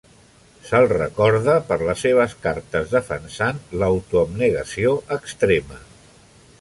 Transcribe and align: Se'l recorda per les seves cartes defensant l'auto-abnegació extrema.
Se'l 0.67 0.85
recorda 0.93 1.57
per 1.67 1.77
les 1.89 2.01
seves 2.05 2.33
cartes 2.45 2.95
defensant 2.95 3.61
l'auto-abnegació 3.83 4.95
extrema. 5.21 5.79